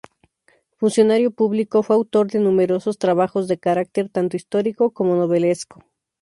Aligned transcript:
Funcionario 0.77 1.29
público, 1.29 1.83
fue 1.83 1.95
autor 1.95 2.25
de 2.31 2.39
numerosos 2.39 2.97
trabajos 2.97 3.47
de 3.47 3.59
carácter 3.59 4.09
tanto 4.09 4.35
histórico 4.35 4.89
como 4.89 5.15
novelesco. 5.15 5.85